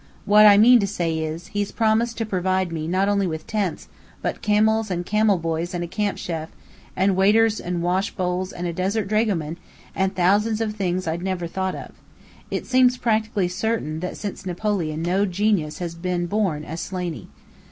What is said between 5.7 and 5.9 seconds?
and a